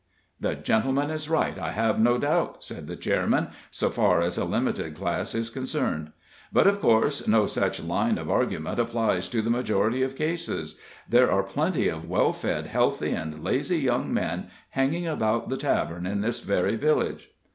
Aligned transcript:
"The 0.39 0.55
gentleman 0.55 1.11
is 1.11 1.29
right, 1.29 1.55
I 1.59 1.73
have 1.73 1.99
no 1.99 2.17
doubt," 2.17 2.63
said 2.63 2.87
the 2.87 2.95
Chairman, 2.95 3.49
"so 3.69 3.87
far 3.91 4.19
as 4.19 4.35
a 4.35 4.45
limited 4.45 4.95
class 4.95 5.35
is 5.35 5.51
concerned, 5.51 6.11
but 6.51 6.65
of 6.65 6.81
course 6.81 7.27
no 7.27 7.45
such 7.45 7.83
line 7.83 8.17
of 8.17 8.27
argument 8.27 8.79
applies 8.79 9.29
to 9.29 9.43
the 9.43 9.51
majority 9.51 10.01
of 10.01 10.15
cases. 10.15 10.79
There 11.07 11.31
are 11.31 11.43
plenty 11.43 11.87
of 11.87 12.09
well 12.09 12.33
fed, 12.33 12.65
healthy, 12.65 13.11
and 13.11 13.43
lazy 13.43 13.77
young 13.77 14.11
men 14.11 14.49
hanging 14.71 15.05
about 15.05 15.49
the 15.49 15.57
tavern 15.57 16.07
in 16.07 16.21
this 16.21 16.39
very 16.39 16.77
village." 16.77 17.29